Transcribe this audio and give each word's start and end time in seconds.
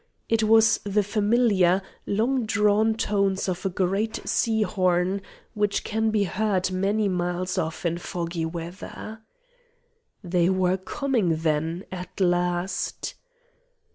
It 0.29 0.41
was 0.41 0.79
the 0.83 1.03
familiar, 1.03 1.83
long 2.07 2.47
drawn 2.47 2.95
tones 2.95 3.47
of 3.47 3.67
a 3.67 3.69
great 3.69 4.27
sea 4.27 4.63
horn, 4.63 5.21
which 5.53 5.83
can 5.83 6.09
be 6.09 6.23
heard 6.23 6.71
many 6.71 7.07
miles 7.07 7.55
off 7.59 7.85
in 7.85 7.99
foggy 7.99 8.45
weather. 8.45 9.19
They 10.23 10.49
were 10.49 10.77
coming, 10.77 11.35
then, 11.35 11.85
at 11.91 12.19
last! 12.19 13.13